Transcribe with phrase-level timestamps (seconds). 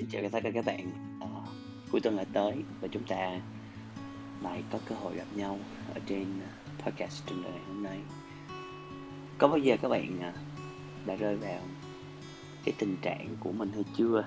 [0.00, 0.92] Xin chào tất cả các bạn.
[1.20, 1.28] À,
[1.92, 3.40] cuối tuần lại tới và chúng ta
[4.42, 5.58] lại có cơ hội gặp nhau
[5.94, 6.48] ở trên ờ,
[6.84, 7.98] podcast trên ngày hôm nay.
[9.38, 10.32] Có bao giờ các bạn ờ,
[11.06, 11.60] đã rơi vào
[12.64, 14.24] cái tình trạng của mình hay chưa?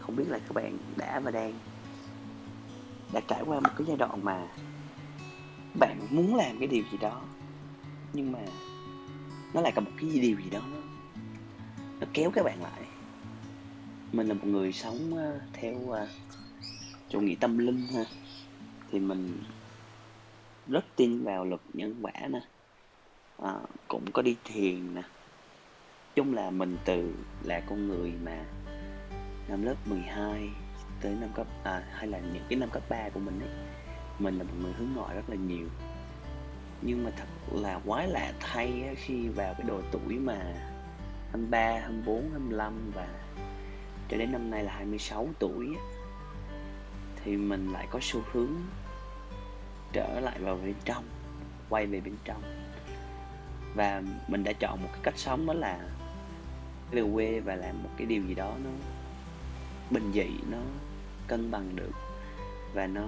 [0.00, 1.52] Không biết là các bạn đã và đang
[3.12, 4.48] đã trải qua một cái giai đoạn mà
[5.80, 7.20] bạn muốn làm cái điều gì đó
[8.12, 8.40] nhưng mà
[9.54, 10.78] nó lại có một cái điều gì đó nó,
[12.00, 12.82] nó kéo các bạn lại
[14.16, 16.08] mình là một người sống uh, theo uh,
[17.08, 18.04] chủ nghĩa tâm linh ha.
[18.90, 19.42] Thì mình
[20.68, 22.40] rất tin vào luật nhân quả nè.
[23.42, 23.54] À,
[23.88, 25.02] cũng có đi thiền nè.
[26.14, 28.44] Chung là mình từ là con người mà
[29.48, 30.48] năm lớp 12
[31.00, 33.50] tới năm cấp à, hay là những cái năm cấp 3 của mình ấy
[34.18, 35.68] mình là một người hướng ngoại rất là nhiều.
[36.82, 40.38] Nhưng mà thật là quái lạ thay khi vào cái độ tuổi mà
[41.30, 43.08] 23, 24, 25 và
[44.08, 45.76] cho đến năm nay là 26 tuổi
[47.24, 48.52] thì mình lại có xu hướng
[49.92, 51.04] trở lại vào bên trong,
[51.68, 52.42] quay về bên trong.
[53.74, 55.78] Và mình đã chọn một cái cách sống đó là
[56.90, 58.70] về quê và làm một cái điều gì đó nó
[59.90, 60.58] bình dị, nó
[61.26, 61.92] cân bằng được.
[62.74, 63.06] Và nó,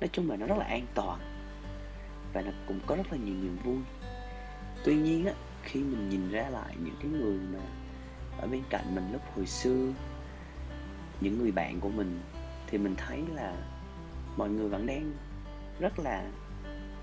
[0.00, 1.18] nói chung là nó rất là an toàn
[2.32, 3.78] và nó cũng có rất là nhiều niềm vui.
[4.84, 7.58] Tuy nhiên á, khi mình nhìn ra lại những cái người mà
[8.38, 9.92] ở bên cạnh mình lúc hồi xưa,
[11.20, 12.20] những người bạn của mình,
[12.66, 13.56] thì mình thấy là
[14.36, 15.12] mọi người vẫn đang
[15.80, 16.24] rất là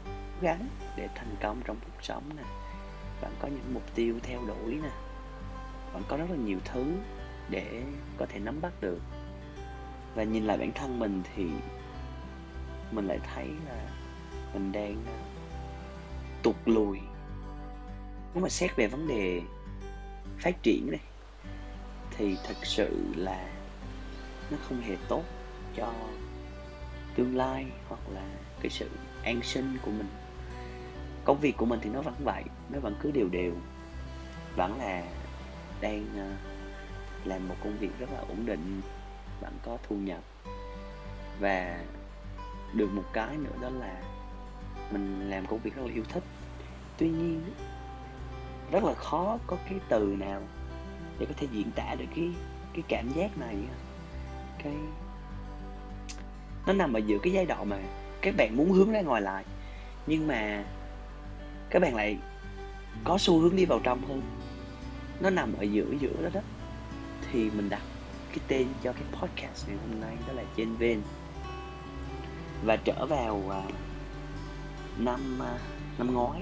[0.06, 2.44] cố gắng để thành công trong cuộc sống nè.
[3.22, 4.90] Vẫn có những mục tiêu theo đuổi nè.
[5.94, 6.86] Vẫn có rất là nhiều thứ
[7.50, 7.84] để
[8.18, 9.00] có thể nắm bắt được.
[10.16, 11.48] Và nhìn lại bản thân mình thì
[12.92, 13.90] mình lại thấy là
[14.54, 15.04] mình đang
[16.44, 17.00] tụt lùi.
[18.34, 19.42] Nếu mà xét về vấn đề
[20.40, 21.00] phát triển này
[22.18, 23.50] thì thật sự là
[24.52, 25.24] nó không hề tốt
[25.76, 25.94] cho
[27.16, 28.26] tương lai hoặc là
[28.62, 28.90] cái sự
[29.24, 30.08] an sinh của mình.
[31.26, 33.54] Công việc của mình thì nó vẫn vậy, nó vẫn cứ đều đều,
[34.56, 35.04] vẫn là
[35.82, 36.30] đang ờ,
[37.26, 38.82] làm một công việc rất là ổn định,
[39.42, 40.20] vẫn có thu nhập.
[41.40, 41.84] Và
[42.74, 44.02] được một cái nữa đó là
[44.92, 46.24] mình làm công việc rất là yêu thích.
[46.98, 47.44] Tuy nhiên,
[48.72, 50.42] rất là khó có cái từ nào
[51.24, 52.30] để có thể diễn tả được cái
[52.74, 53.56] cái cảm giác này.
[54.64, 54.74] Cái
[56.68, 57.78] nó nằm ở giữa cái giai đoạn mà
[58.22, 59.44] các bạn muốn hướng ra ngoài lại
[60.08, 60.64] nhưng mà
[61.70, 62.18] các bạn lại
[63.04, 64.22] có xu hướng đi vào trong hơn.
[65.20, 66.42] Nó nằm ở giữa giữa đó đó.
[67.32, 67.82] Thì mình đặt
[68.30, 71.02] cái tên cho cái podcast ngày hôm nay đó là trên ven
[72.66, 73.74] và trở vào uh,
[74.98, 75.60] năm uh,
[75.98, 76.42] năm ngoái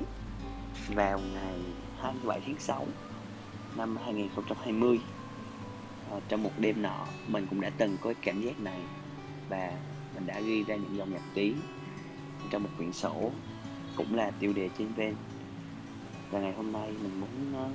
[0.87, 1.59] vào ngày
[2.01, 2.87] 27 tháng 6
[3.77, 8.41] năm 2020 à, ờ, trong một đêm nọ mình cũng đã từng có cái cảm
[8.41, 8.79] giác này
[9.49, 9.73] và
[10.15, 11.55] mình đã ghi ra những dòng nhật ký
[12.49, 13.31] trong một quyển sổ
[13.95, 15.15] cũng là tiêu đề trên bên.
[16.31, 17.69] Và ngày hôm nay mình muốn ờ,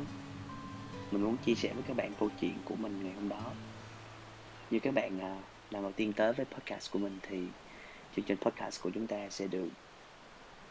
[1.11, 3.53] mình muốn chia sẻ với các bạn câu chuyện của mình ngày hôm đó.
[4.71, 5.37] Như các bạn ờ,
[5.71, 7.43] lần đầu tiên tới với podcast của mình thì
[8.17, 9.69] chương trình podcast của chúng ta sẽ được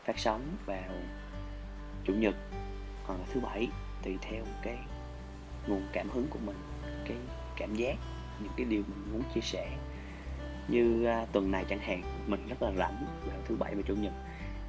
[0.03, 0.91] phát sóng vào
[2.03, 2.35] chủ nhật
[3.05, 3.67] hoặc là thứ bảy
[4.03, 4.77] tùy theo cái
[5.67, 6.55] nguồn cảm hứng của mình
[7.05, 7.17] cái
[7.57, 7.95] cảm giác
[8.39, 9.77] những cái điều mình muốn chia sẻ.
[10.67, 13.95] Như uh, tuần này chẳng hạn mình rất là rảnh vào thứ bảy và chủ
[13.95, 14.13] nhật.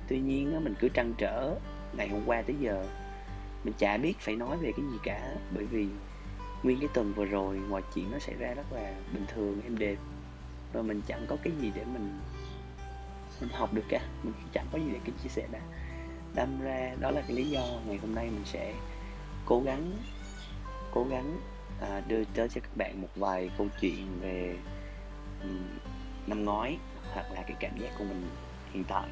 [0.09, 1.55] Tuy nhiên uh, mình cứ trăn trở
[1.93, 2.87] ngày hôm qua tới giờ
[3.65, 5.35] mình chả biết phải nói về cái gì cả.
[5.55, 5.87] Bởi vì
[6.63, 9.79] nguyên cái tuần vừa rồi mọi chuyện nó xảy ra rất là bình thường em
[9.79, 9.97] đẹp
[10.73, 12.21] và mình chẳng có cái gì để mình
[13.41, 14.01] mình học được cả.
[14.23, 15.61] Mình chẳng có gì để cái chia sẻ đã
[16.35, 18.75] đâm ra đó là cái lý do ngày hôm nay mình sẽ
[19.47, 19.93] cố gắng
[20.97, 21.41] cố gắng
[21.81, 24.57] à, đưa tới cho các bạn một vài câu chuyện về
[25.43, 25.59] um,
[26.27, 26.77] năm ngoái
[27.15, 28.29] hoặc là cái cảm giác của mình
[28.73, 29.09] hiện tại.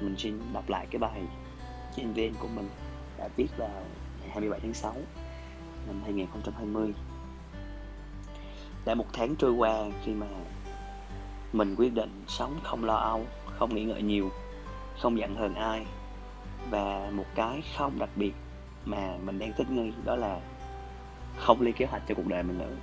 [0.00, 1.20] Mình xin đọc lại cái bài
[1.96, 2.68] trên VN của mình
[3.18, 3.84] đã viết vào
[4.20, 4.94] ngày 27 tháng 6
[5.86, 6.92] năm 2020
[8.84, 10.26] đã một tháng trôi qua khi mà
[11.52, 13.24] mình quyết định sống không lo âu
[13.58, 14.30] không nghĩ ngợi nhiều
[15.00, 15.86] không giận hờn ai.
[16.70, 18.32] Và một cái không đặc biệt
[18.84, 20.40] mà mình đang thích nghi đó là
[21.36, 22.76] không lên kế hoạch cho cuộc đời mình nữa.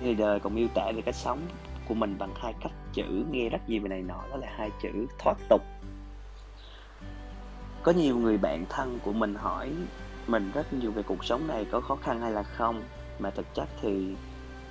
[0.00, 1.40] Người đời còn miêu tả về cách sống
[1.88, 3.24] của mình bằng hai cách chữ.
[3.30, 5.62] Nghe rất nhiều về này nọ, đó là hai chữ thoát tục.
[7.82, 9.72] Có nhiều người bạn thân của mình hỏi
[10.26, 12.82] mình rất nhiều về cuộc sống này, có khó khăn hay là không.
[13.18, 14.14] Mà thực chất thì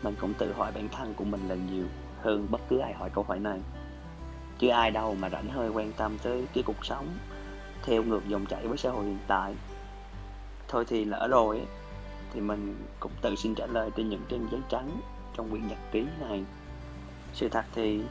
[0.03, 1.85] mình cũng tự hỏi bản thân của mình là nhiều
[2.21, 3.59] hơn bất cứ ai hỏi câu hỏi này.
[4.59, 7.07] Chứ ai đâu mà rảnh hơi quan tâm tới cái cuộc sống
[7.83, 9.53] theo ngược dòng chảy với xã hội hiện tại.
[10.67, 11.61] Thôi thì lỡ rồi
[12.33, 15.01] thì mình cũng tự xin trả lời trên những trang giấy trắng
[15.35, 16.43] trong quyển nhật ký này.
[17.33, 18.01] Sự thật thì,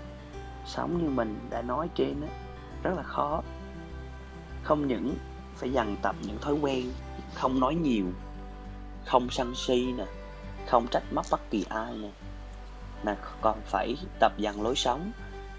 [0.67, 2.27] sống như mình đã nói trên đó
[2.83, 3.43] rất là khó.
[4.63, 5.15] Không những
[5.57, 6.93] phải dằn tập những thói quen,
[7.35, 8.07] không nói nhiều,
[9.07, 10.05] không sân si nè,
[10.67, 12.11] không trách móc bất kỳ ai nè,
[13.03, 15.13] mà còn phải tập dần lối sống,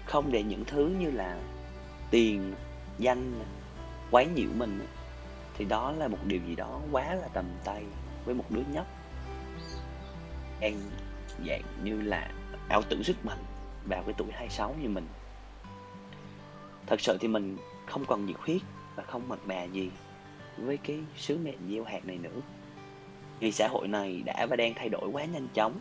[0.06, 1.38] không để những thứ như là
[2.10, 2.54] tiền,
[2.98, 3.32] danh
[4.10, 4.86] quấy nhiễu mình
[5.54, 7.84] thì đó là một điều gì đó quá là tầm tay
[8.24, 8.86] với một đứa nhóc.
[10.60, 10.80] Đang
[11.46, 12.30] dạng như là
[12.68, 13.44] ảo tưởng sức mạnh
[13.84, 15.06] vào cái tuổi 26 như mình.
[16.86, 17.56] Thật sự thì mình
[17.86, 18.62] không còn nhiệt huyết
[18.96, 19.90] và không mặn mà gì
[20.56, 22.40] với cái sứ mệnh gieo hạt này nữa.
[23.40, 25.80] Vì xã hội này đã và đang thay đổi quá nhanh chóng.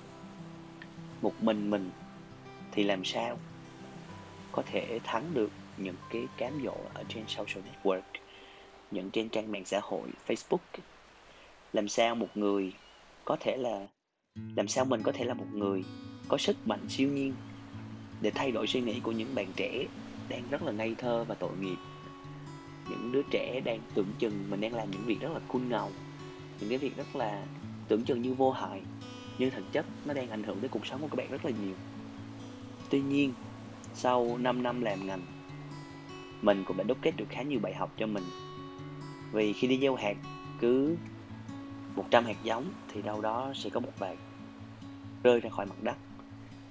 [1.22, 1.92] Một mình mình
[2.72, 3.38] thì làm sao
[4.52, 8.02] có thể thắng được những cái cám dỗ ở trên social network,
[8.92, 10.58] những trên trang mạng xã hội facebook
[11.78, 12.74] làm sao một người
[13.26, 13.88] có thể là,
[14.56, 15.84] làm sao mình có thể là một người
[16.28, 17.34] có sức mạnh siêu nhiên
[18.22, 19.86] để thay đổi suy nghĩ của những bạn trẻ
[20.30, 21.76] đang rất là ngây thơ và tội nghiệp?
[22.90, 25.92] Những đứa trẻ đang tưởng chừng mình đang làm những việc rất là cool ngầu,
[26.60, 27.46] những cái việc rất là
[27.88, 28.82] tưởng chừng như vô hại,
[29.38, 31.52] nhưng thực chất nó đang ảnh hưởng tới cuộc sống của các bạn rất là
[31.52, 31.76] nhiều.
[32.90, 33.34] Tuy nhiên,
[33.94, 35.22] sau 5 năm làm ngành,
[36.42, 38.24] mình cũng đã đúc kết được khá nhiều bài học cho mình.
[39.32, 40.16] Vì khi đi gieo hạt,
[40.60, 40.98] cứ
[41.98, 44.18] 100 hạt giống thì đâu đó sẽ có một vài
[45.24, 45.98] rơi ra khỏi mặt đất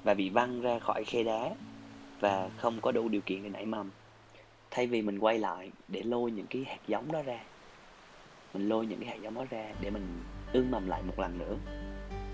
[0.05, 1.51] và bị văng ra khỏi khe đá
[2.21, 3.91] và không có đủ điều kiện để nảy mầm.
[4.71, 7.41] Thay vì mình quay lại để lôi những cái hạt giống đó ra,
[8.55, 11.39] mình lôi những cái hạt giống đó ra để mình ương mầm lại một lần
[11.39, 11.57] nữa,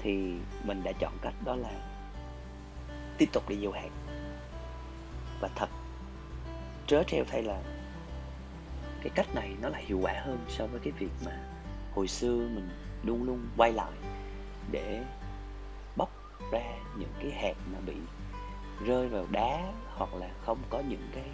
[0.03, 0.33] thì
[0.65, 1.71] mình đã chọn cách đó là
[3.19, 3.91] tiếp tục đi gieo hạt.
[5.41, 5.69] Và thật,
[6.87, 7.63] trớ treo thay là
[9.03, 11.53] cái cách này nó lại hiệu quả hơn so với cái việc mà
[11.95, 12.69] hồi xưa mình
[13.03, 13.93] luôn luôn quay lại
[14.71, 15.05] để
[15.97, 16.11] bóc
[16.53, 16.63] ra
[16.99, 17.97] những cái hạt mà bị
[18.87, 21.25] rơi vào đá hoặc là không có những cái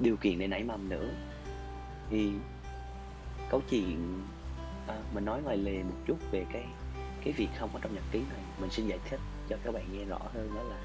[0.00, 1.08] điều kiện để nảy mầm nữa.
[2.10, 2.32] Thì
[3.50, 4.22] câu chuyện
[4.88, 6.64] à, mình nói ngoài lề một chút về cái
[7.24, 9.84] cái việc không có trong nhật ký này mình xin giải thích cho các bạn
[9.92, 10.76] nghe rõ hơn đó là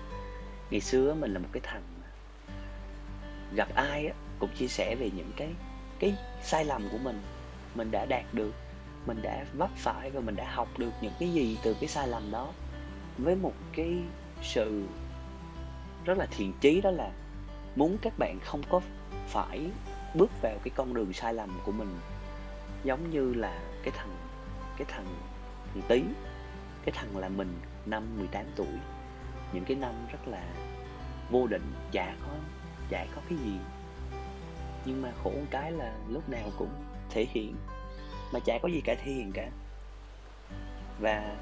[0.71, 1.83] ngày xưa mình là một cái thằng
[3.55, 5.49] gặp ai cũng chia sẻ về những cái
[5.99, 7.21] cái sai lầm của mình
[7.75, 8.51] mình đã đạt được
[9.05, 12.07] mình đã vấp phải và mình đã học được những cái gì từ cái sai
[12.07, 12.53] lầm đó.
[13.17, 13.97] Với một cái
[14.41, 14.83] sự
[16.05, 17.11] rất là thiện chí đó là
[17.75, 18.81] muốn các bạn không có
[19.27, 19.69] phải
[20.13, 21.99] bước vào cái con đường sai lầm của mình
[22.83, 24.15] giống như là cái thằng
[24.77, 25.05] cái thằng
[25.73, 26.01] thằng tí
[26.85, 27.53] cái thằng là mình
[27.85, 28.67] năm 18 tuổi.
[29.53, 30.43] Những cái năm rất là
[31.31, 32.33] vô định, chả có
[32.89, 33.53] chả có cái gì.
[34.85, 36.69] Nhưng mà khổ cái là lúc nào cũng
[37.09, 37.55] thể hiện
[38.31, 39.49] mà chả có gì cả thiện cả.
[40.99, 41.35] Và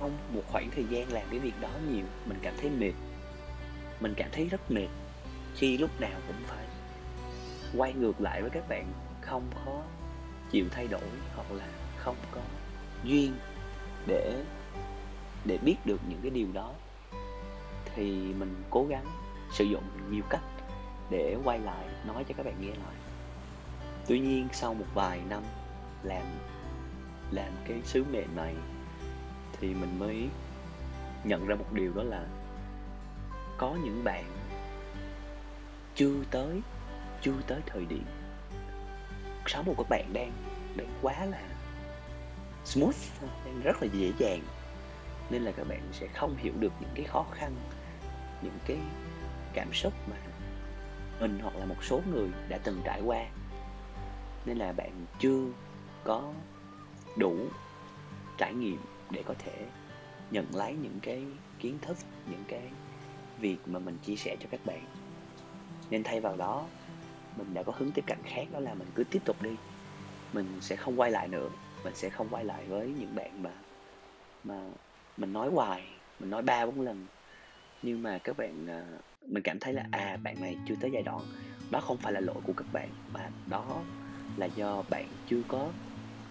[0.00, 2.92] trong một khoảng thời gian làm cái việc đó nhiều, mình cảm thấy mệt.
[4.00, 4.88] Mình cảm thấy rất mệt,
[5.54, 6.64] khi lúc nào cũng phải
[7.76, 9.82] quay ngược lại với các bạn, không có
[10.50, 11.02] chịu thay đổi
[11.34, 12.40] hoặc là không có
[13.04, 13.34] duyên
[14.06, 14.44] để
[15.44, 16.72] để biết được những cái điều đó,
[17.94, 19.06] thì mình cố gắng
[19.52, 20.44] sử dụng nhiều cách
[21.10, 22.94] để quay lại nói cho các bạn nghe lại.
[24.06, 25.42] Tuy nhiên, sau một vài năm
[26.02, 26.24] làm
[27.30, 28.54] làm cái sứ mệnh này,
[29.52, 30.28] thì mình mới
[31.24, 32.26] nhận ra một điều đó là
[33.58, 34.24] có những bạn
[35.94, 36.60] chưa tới
[37.22, 38.04] chưa tới thời điểm.
[39.46, 40.32] Sống của các bạn đang
[40.76, 41.42] đang quá là
[42.64, 42.96] smooth,
[43.44, 44.40] đang rất là dễ dàng.
[45.30, 47.52] Nên là các bạn sẽ không hiểu được những cái khó khăn,
[48.42, 48.78] những cái
[49.52, 50.16] cảm xúc mà
[51.20, 53.26] mình hoặc là một số người đã từng trải qua.
[54.46, 55.44] Nên là bạn chưa
[56.04, 56.32] có
[57.16, 57.36] đủ
[58.38, 58.78] trải nghiệm
[59.10, 59.66] để có thể
[60.30, 61.26] nhận lấy những cái
[61.58, 61.96] kiến thức,
[62.30, 62.70] những cái
[63.40, 64.84] việc mà mình chia sẻ cho các bạn.
[65.90, 66.66] Nên thay vào đó,
[67.36, 69.50] mình đã có hướng tiếp cận khác, đó là mình cứ tiếp tục đi.
[70.32, 71.48] Mình sẽ không quay lại nữa.
[71.84, 73.50] Mình sẽ không quay lại với những bạn mà
[74.44, 74.60] mà
[75.16, 75.82] mình nói hoài,
[76.20, 77.06] mình nói ba bốn lần.
[77.82, 78.84] Nhưng mà các bạn à,
[79.26, 81.20] mình cảm thấy là à bạn này chưa tới giai đoạn.
[81.70, 83.82] Đó không phải là lỗi của các bạn, mà đó
[84.36, 85.72] là do bạn chưa có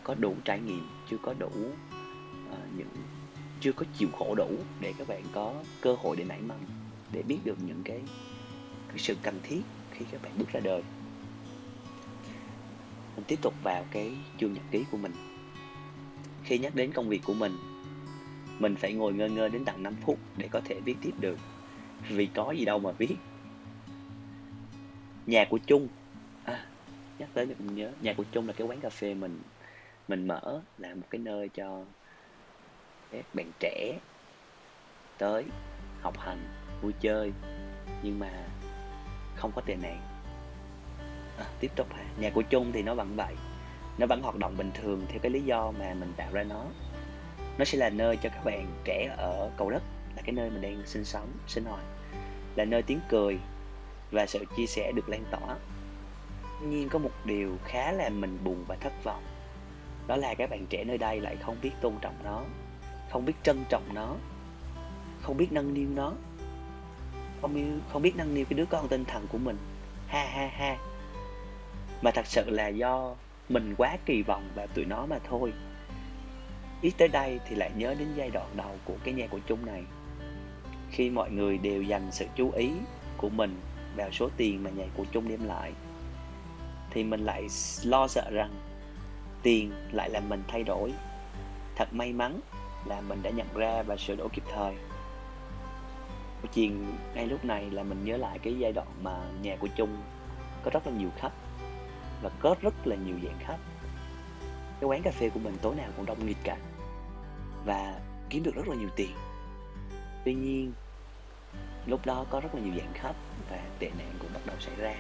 [0.03, 1.51] có đủ trải nghiệm chưa có đủ
[2.50, 2.88] uh, những
[3.62, 6.60] chưa có chịu khổ đủ để các bạn có cơ hội để nảy mầm
[7.12, 8.01] để biết được những cái,
[8.88, 10.84] cái sự cần thiết khi các bạn bước ra đời.
[13.15, 15.13] Mình tiếp tục vào cái chương nhật ký của mình.
[16.44, 17.58] Khi nhắc đến công việc của mình
[18.60, 21.38] mình phải ngồi ngơ ngơ đến tận 5 phút để có thể viết tiếp được.
[22.10, 23.15] Vì có gì đâu mà viết.
[25.25, 25.88] Nhà của Chung,
[26.44, 26.65] à,
[27.20, 29.41] nhắc tới mình nhớ nhà của Chung là cái quán cà phê mình
[30.10, 31.84] mình mở là một cái nơi cho
[33.12, 34.00] các bạn trẻ
[35.18, 35.46] tới
[36.01, 36.39] học hành
[36.82, 37.34] vui chơi
[38.04, 38.32] nhưng mà
[39.36, 40.01] không có tệ nạn
[41.38, 42.04] à, tiếp tục ha.
[42.20, 43.36] Nhà của chung thì nó vẫn vậy.
[43.98, 46.66] Nó vẫn hoạt động bình thường theo cái lý do mà mình tạo ra nó.
[47.58, 49.84] Nó sẽ là nơi cho các bạn trẻ ở cầu đất
[50.16, 51.84] là cái nơi mình đang sinh sống sinh hoạt.
[52.56, 53.39] Là nơi tiếng cười
[54.12, 55.56] và sự chia sẻ được lan tỏa.
[56.63, 59.24] Nhiên có một điều khá là mình buồn và thất vọng
[60.10, 62.44] đó là các bạn trẻ nơi đây lại không biết tôn trọng nó
[63.10, 64.16] không biết trân trọng nó
[65.22, 66.13] không biết nâng niu nó
[67.42, 69.58] không biết, không biết nâng niu cái đứa con tinh thần của mình.
[70.08, 70.78] Ha ha ha.
[72.01, 73.16] Mà thật sự là do
[73.50, 75.54] mình quá kỳ vọng vào tụi nó mà thôi.
[76.82, 79.66] Ít tới đây thì lại nhớ đến giai đoạn đầu của cái nhà của chung
[79.66, 79.84] này.
[80.92, 82.72] Khi mọi người đều dành sự chú ý
[83.18, 83.60] của mình
[83.96, 85.74] vào số tiền mà nhà của chung đem lại
[86.92, 87.48] thì mình lại
[87.84, 88.68] lo sợ rằng
[89.43, 90.93] tiền lại làm mình thay đổi.
[91.75, 92.39] Thật may mắn
[92.86, 94.75] là mình đã nhận ra và sửa đổi kịp thời.
[96.41, 99.67] Câu chuyện ngay lúc này là mình nhớ lại cái giai đoạn mà nhà của
[99.75, 99.98] chung
[100.63, 101.34] có rất là nhiều khách
[102.22, 103.58] và có rất là nhiều dạng khách.
[104.79, 106.58] Cái quán cà phê của mình tối nào cũng đông nghịt cả
[107.65, 109.12] và kiếm được rất là nhiều tiền.
[110.25, 110.74] Tuy nhiên,
[111.86, 113.15] lúc đó có rất là nhiều dạng khách
[113.50, 114.96] và tệ nạn cũng bắt đầu xảy ra.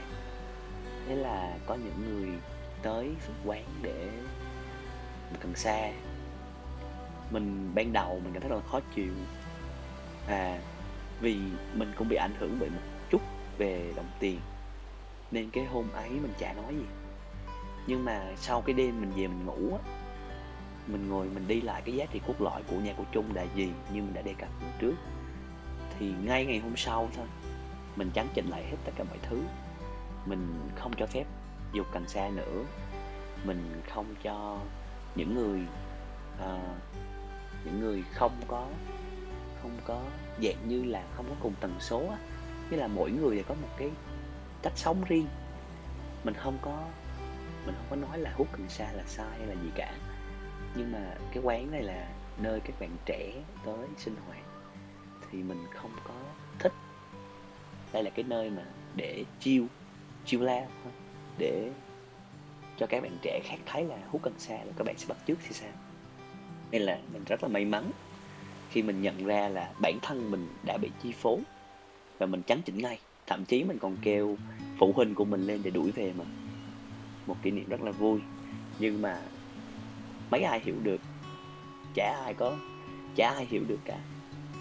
[1.07, 2.29] Thế là có những người
[2.81, 3.09] tới
[3.45, 4.08] quán để
[5.31, 5.91] mình cần xa
[7.31, 9.13] mình, ban đầu mình cảm thấy rất là khó chịu.
[10.27, 10.59] À
[11.21, 11.37] vì
[11.73, 13.21] mình cũng bị ảnh hưởng bởi một chút
[13.57, 14.39] về đồng tiền,
[15.31, 16.85] nên cái hôm ấy mình chả nói gì.
[17.87, 19.91] Nhưng mà sau cái đêm mình về mình ngủ á,
[20.87, 23.45] mình ngồi mình đi lại cái giá trị cốt lõi của nhà của chung là
[23.55, 24.95] gì như mình đã đề cập trước.
[25.99, 27.25] Thì ngay ngày hôm sau thôi,
[27.95, 29.41] mình chấn chỉnh lại hết tất cả mọi thứ.
[30.25, 31.25] Mình không cho phép
[31.73, 32.63] dục cần xa nữa.
[33.43, 34.59] Mình không cho
[35.19, 35.61] những người
[36.43, 36.77] uh,
[37.65, 38.67] những người không có
[39.61, 40.01] không có
[40.43, 42.17] dạng như là không có cùng tần số á.
[42.69, 43.91] Như là mỗi người đều có một cái
[44.61, 45.27] cách sống riêng.
[46.23, 46.83] Mình không có
[47.65, 49.93] mình không có nói là hút cần sa là sai hay là gì cả.
[50.75, 52.07] Nhưng mà cái quán này là
[52.37, 53.33] nơi các bạn trẻ
[53.65, 54.43] tới sinh hoạt
[55.31, 56.13] thì mình không có
[56.59, 56.73] thích.
[57.93, 58.63] Đây là cái nơi mà
[58.95, 59.65] để chiêu
[60.25, 60.67] chiêu lao
[61.37, 61.71] để
[62.79, 65.17] cho các bạn trẻ khác thấy là hút cần sa là các bạn sẽ bắt
[65.27, 65.71] chước thì sao?
[66.71, 67.91] Nên là mình rất là may mắn
[68.69, 71.39] khi mình nhận ra là bản thân mình đã bị chi phối
[72.17, 72.99] và mình chấn chỉnh ngay.
[73.27, 74.37] Thậm chí mình còn kêu
[74.77, 76.25] phụ huynh của mình lên để đuổi về mà.
[77.27, 78.19] Một kỷ niệm rất là vui.
[78.79, 79.21] Nhưng mà
[80.31, 81.01] mấy ai hiểu được?
[81.95, 82.57] Chả ai có,
[83.15, 83.99] chả ai hiểu được cả.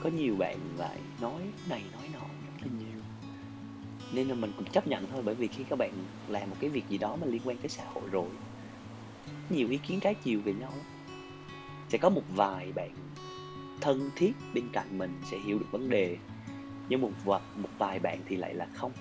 [0.02, 2.98] Có nhiều bạn lại nói này nói nọ rất là nhiều
[4.12, 5.92] nên là mình cũng chấp nhận thôi, bởi vì khi các bạn
[6.28, 8.28] làm một cái việc gì đó mà liên quan tới xã hội rồi,
[9.50, 10.72] nhiều ý kiến trái chiều về nhau
[11.88, 12.90] sẽ có một vài bạn
[13.80, 16.16] thân thiết bên cạnh mình sẽ hiểu được vấn đề,
[16.88, 18.92] nhưng một vật một vài bạn thì lại là không.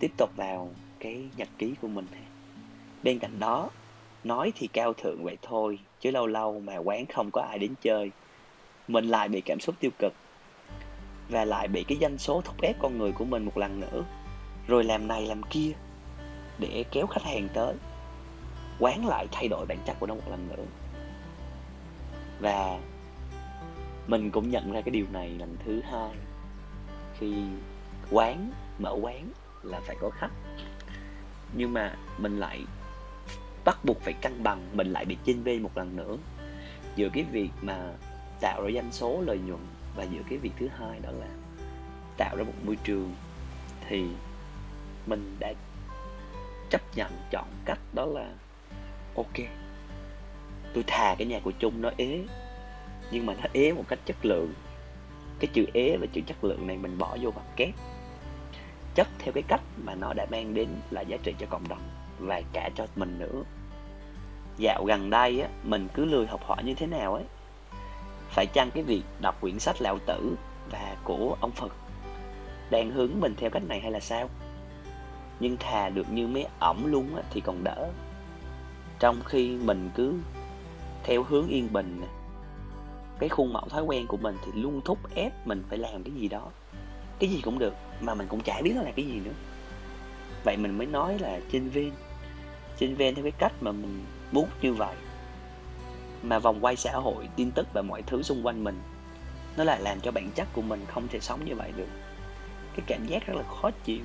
[0.00, 2.06] Tiếp tục vào cái nhật ký của mình
[3.02, 3.70] bên cạnh đó,
[4.24, 7.74] nói thì cao thượng vậy thôi, chứ lâu lâu mà quán không có ai đến
[7.80, 8.10] chơi,
[8.88, 10.12] mình lại bị cảm xúc tiêu cực
[11.28, 14.04] và lại bị cái danh số thúc ép con người của mình một lần nữa.
[14.66, 15.72] Rồi làm này làm kia
[16.58, 17.74] để kéo khách hàng tới,
[18.78, 20.64] quán lại thay đổi bản chất của nó một lần nữa.
[22.40, 22.78] Và
[24.06, 26.10] mình cũng nhận ra cái điều này lần thứ hai.
[27.18, 27.34] Khi
[28.10, 29.28] quán, mở quán
[29.62, 30.32] là phải có khách.
[31.56, 32.64] Nhưng mà mình lại
[33.64, 36.16] bắt buộc phải cân bằng, mình lại bị chênh vê một lần nữa.
[36.96, 37.92] Giữa cái việc mà
[38.40, 39.60] tạo ra doanh số, lợi nhuận
[39.96, 41.28] và giữa cái việc thứ hai đó là
[42.16, 43.14] tạo ra một môi trường
[43.88, 44.04] thì
[45.06, 45.52] mình đã
[46.70, 48.32] chấp nhận chọn cách đó là,
[49.16, 49.34] ok,
[50.74, 52.24] tôi thà cái nhà của chung nó ế,
[53.10, 54.54] nhưng mà nó ế một cách chất lượng.
[55.38, 57.74] Cái chữ ế và chữ chất lượng này mình bỏ vô bằng kép.
[58.94, 61.90] Chất theo cái cách mà nó đã mang đến là giá trị cho cộng đồng
[62.18, 63.42] và cả cho mình nữa.
[64.56, 67.24] Dạo gần đây á, mình cứ lười học hỏi như thế nào ấy
[68.34, 70.34] phải chăng cái việc đọc quyển sách lão tử
[70.70, 71.72] và của ông phật
[72.70, 74.30] đang hướng mình theo cách này hay là sao?
[75.40, 77.90] Nhưng thà được như mấy ổng luôn á thì còn đỡ.
[78.98, 80.14] Trong khi mình cứ
[81.04, 82.02] theo hướng yên bình
[83.18, 86.14] cái khuôn mẫu thói quen của mình thì luôn thúc ép mình phải làm cái
[86.14, 86.50] gì đó.
[87.18, 89.34] Cái gì cũng được mà mình cũng chả biết nó là cái gì nữa.
[90.44, 91.92] Vậy mình mới nói là trên viên,
[92.78, 94.94] trên viên theo cái cách mà mình muốn như vậy
[96.24, 98.80] mà vòng quay xã hội tin tức và mọi thứ xung quanh mình
[99.56, 101.88] nó lại làm cho bản chất của mình không thể sống như vậy được
[102.76, 104.04] cái cảm giác rất là khó chịu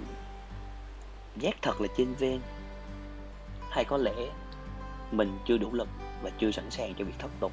[1.35, 2.39] giác thật là trên ven
[3.71, 4.29] hay có lẽ
[5.11, 5.87] mình chưa đủ lực
[6.23, 7.51] và chưa sẵn sàng cho việc thất tục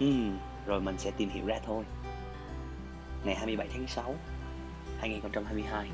[0.00, 1.84] Ừm, rồi mình sẽ tìm hiểu ra thôi.
[3.24, 4.14] Ngày 27 tháng 6,
[4.98, 5.88] 2022,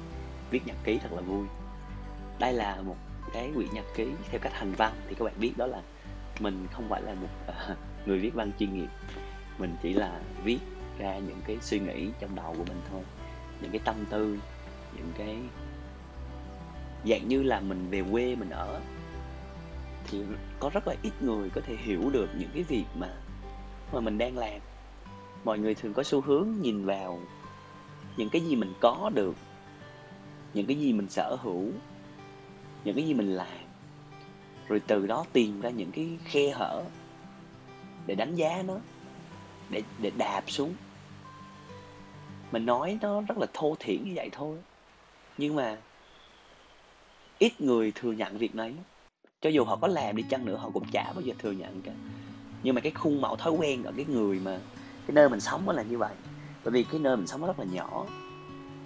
[0.50, 1.46] viết nhật ký thật là vui.
[2.38, 2.96] Đây là một
[3.32, 5.82] cái quyển nhật ký theo cách hành văn thì các bạn biết đó là
[6.40, 8.88] mình không phải là một uh, người viết văn chuyên nghiệp.
[9.58, 10.58] Mình chỉ là viết
[10.98, 13.02] ra những cái suy nghĩ trong đầu của mình thôi,
[13.60, 14.38] những cái tâm tư,
[14.96, 15.36] những cái
[17.04, 18.80] dạng như là mình về quê mình ở.
[20.06, 20.22] Thì
[20.60, 23.08] có rất là ít người có thể hiểu được những cái việc mà
[23.92, 24.60] mà mình đang làm.
[25.44, 27.20] Mọi người thường có xu hướng nhìn vào
[28.16, 29.34] những cái gì mình có được
[30.54, 31.64] những cái gì mình sở hữu
[32.84, 33.73] những cái gì mình làm
[34.68, 36.84] rồi từ đó tìm ra những cái khe hở
[38.06, 38.78] để đánh giá nó,
[39.70, 40.74] để để đạp xuống.
[42.52, 44.58] Mình nói nó rất là thô thiển như vậy thôi.
[45.38, 45.76] Nhưng mà
[47.38, 48.74] ít người thừa nhận việc này.
[49.40, 51.82] Cho dù họ có làm đi chăng nữa, họ cũng chả bao giờ thừa nhận
[51.82, 51.92] cả.
[52.62, 54.60] Nhưng mà cái khuôn mẫu thói quen ở cái người mà
[55.06, 56.14] cái nơi mình sống nó là như vậy.
[56.64, 58.06] Bởi vì cái nơi mình sống nó rất là nhỏ.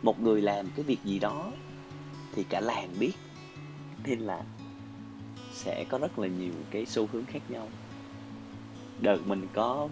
[0.02, 1.52] Một người làm cái việc gì đó
[2.34, 3.12] thì cả làng biết.
[4.04, 4.42] Nên là
[5.58, 7.70] sẽ có rất là nhiều cái xu hướng khác nhau.
[9.02, 9.88] Đợt mình có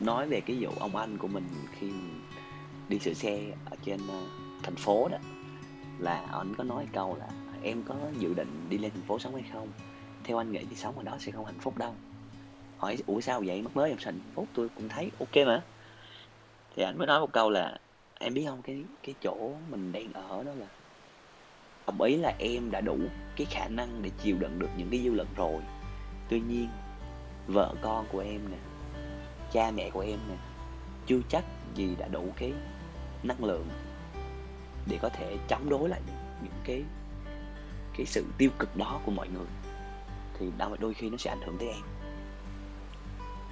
[0.00, 1.92] nói về cái vụ ông anh của mình khi
[2.88, 4.20] đi sửa xe ở trên ờ,
[4.62, 5.18] thành phố đó,
[5.98, 7.28] là anh có nói câu là
[7.62, 9.68] em có dự định đi lên thành phố sống hay không?
[10.24, 11.94] Theo anh nghĩ thì sống ở đó sẽ không hạnh phúc đâu.
[12.76, 13.62] Hỏi, ủa sao vậy?
[13.62, 14.48] Mất mới em hạnh phúc?
[14.54, 15.62] Tôi cũng thấy ok mà.
[16.76, 17.78] Thì anh mới nói một câu là
[18.20, 18.62] em biết không?
[18.62, 20.66] Cái cái chỗ mình đang ở đó là
[21.86, 22.98] đồng ý là em đã đủ
[23.36, 25.62] cái khả năng để chịu đựng được những cái dư luận rồi.
[26.28, 26.68] Tuy nhiên
[27.46, 28.56] vợ con của em nè
[29.52, 30.34] cha mẹ của em nè
[31.06, 32.52] chưa chắc gì đã đủ cái
[33.22, 33.68] năng lượng
[34.86, 36.82] để có thể chống đối lại những, những cái
[37.96, 39.46] cái sự tiêu cực đó của mọi người.
[40.38, 40.46] Thì
[40.80, 41.82] đôi khi nó sẽ ảnh hưởng tới em.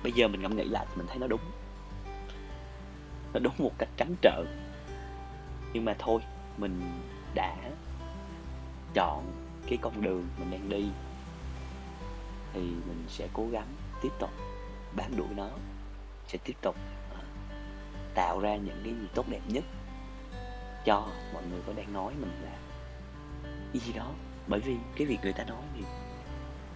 [0.03, 1.41] Bây giờ mình ngẫm nghĩ lại thì mình thấy nó đúng.
[3.33, 4.47] Nó đúng một cách trắng trợn.
[5.73, 6.23] Nhưng mà thôi
[6.57, 6.83] mình
[7.35, 7.57] đã
[8.95, 9.33] chọn
[9.67, 10.87] cái con đường mình đang đi,
[12.53, 13.67] thì mình sẽ cố gắng
[14.03, 14.31] tiếp tục
[14.97, 15.51] bám đuổi nó,
[16.27, 16.77] sẽ tiếp tục
[17.15, 17.21] ờ,
[18.15, 19.65] tạo ra những cái gì tốt đẹp nhất
[20.85, 22.59] cho mọi người có đang nói mình là
[23.73, 24.13] cái gì đó.
[24.47, 25.81] Bởi vì cái việc người ta nói thì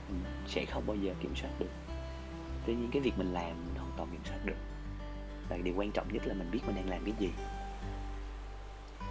[0.09, 1.71] mình sẽ không bao giờ kiểm soát được.
[2.67, 4.57] Tuy nhiên cái việc mình làm mình hoàn toàn kiểm soát được.
[5.49, 7.31] Và điều quan trọng nhất là mình biết mình đang làm cái gì.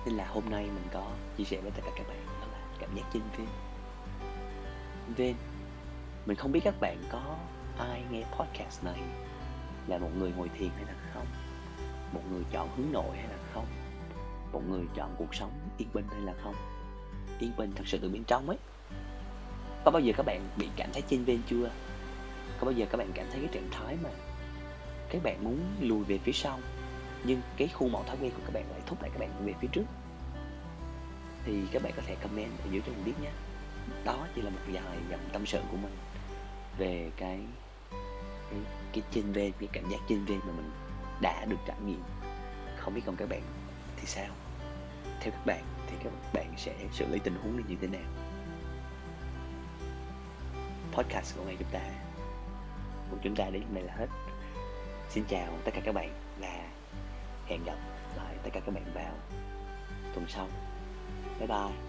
[0.06, 2.35] Nên là hôm nay mình có chia sẻ với tất cả các bạn
[2.80, 3.48] cảm giác chinh viên
[5.16, 5.36] viên
[6.26, 7.36] mình không biết các bạn có
[7.78, 9.00] ai nghe podcast này
[9.88, 11.26] là một người ngồi thiền hay là không?
[12.14, 13.66] Một người chọn hướng nội hay là không?
[14.52, 16.56] Một người chọn cuộc sống yên bình hay là không?
[17.40, 18.58] Yên bình thật sự từ bên trong ấy.
[19.86, 21.70] Có bao giờ các bạn bị cảm thấy trên vênh chưa?
[22.60, 24.10] Có bao giờ các bạn cảm thấy cái trạng thái mà
[25.10, 26.60] các bạn muốn lùi về phía sau,
[27.24, 29.54] nhưng cái khuôn mẫu thói quen của các bạn lại thúc đẩy các bạn về
[29.62, 29.84] phía trước?
[31.46, 33.32] Thì các bạn có thể comment ở dưới cho mình biết nhé.
[34.04, 35.96] Đó chỉ là một vài dòng tâm sự của mình
[36.78, 37.40] về cái
[38.50, 38.60] cái,
[38.94, 40.72] cái trên vênh cái cảm giác trên về mà mình
[41.22, 42.02] đã được trải nghiệm.
[42.78, 43.42] Không biết còn các bạn
[43.98, 44.28] thì sao?
[45.20, 48.12] Theo các bạn thì các bạn sẽ xử lý tình huống này như thế nào?
[50.92, 51.82] Podcast của ngày chúng ta
[53.12, 54.08] của chúng ta đến đây là hết.
[55.10, 56.68] Xin chào tất cả các bạn và
[57.48, 57.78] hẹn gặp
[58.18, 59.14] lại tất cả các bạn vào
[60.14, 60.48] tuần sau.
[61.40, 61.85] 拜拜。